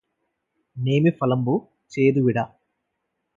నేమిఫలంబు 0.77 1.55
చేదువిడ 1.91 2.39